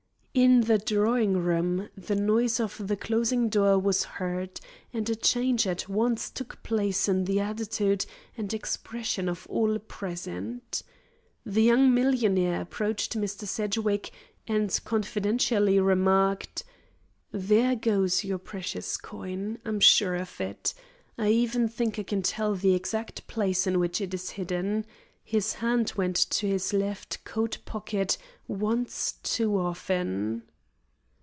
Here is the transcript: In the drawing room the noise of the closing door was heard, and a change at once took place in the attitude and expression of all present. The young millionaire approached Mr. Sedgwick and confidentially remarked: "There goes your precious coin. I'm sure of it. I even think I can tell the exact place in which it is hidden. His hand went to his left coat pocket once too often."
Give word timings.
In 0.33 0.61
the 0.61 0.77
drawing 0.77 1.33
room 1.39 1.89
the 1.97 2.15
noise 2.15 2.61
of 2.61 2.87
the 2.87 2.95
closing 2.95 3.49
door 3.49 3.77
was 3.77 4.05
heard, 4.05 4.61
and 4.93 5.09
a 5.09 5.13
change 5.15 5.67
at 5.67 5.89
once 5.89 6.29
took 6.29 6.63
place 6.63 7.09
in 7.09 7.25
the 7.25 7.41
attitude 7.41 8.05
and 8.37 8.53
expression 8.53 9.27
of 9.27 9.45
all 9.49 9.77
present. 9.77 10.83
The 11.45 11.63
young 11.63 11.93
millionaire 11.93 12.61
approached 12.61 13.17
Mr. 13.17 13.45
Sedgwick 13.45 14.11
and 14.47 14.79
confidentially 14.85 15.81
remarked: 15.81 16.63
"There 17.33 17.75
goes 17.75 18.23
your 18.23 18.37
precious 18.39 18.95
coin. 18.95 19.59
I'm 19.65 19.81
sure 19.81 20.15
of 20.15 20.39
it. 20.39 20.73
I 21.17 21.27
even 21.27 21.67
think 21.67 21.99
I 21.99 22.03
can 22.03 22.21
tell 22.21 22.55
the 22.55 22.73
exact 22.73 23.27
place 23.27 23.67
in 23.67 23.79
which 23.81 23.99
it 23.99 24.13
is 24.13 24.29
hidden. 24.29 24.85
His 25.23 25.53
hand 25.53 25.93
went 25.95 26.15
to 26.15 26.47
his 26.47 26.73
left 26.73 27.23
coat 27.23 27.59
pocket 27.63 28.17
once 28.47 29.13
too 29.23 29.57
often." 29.57 30.41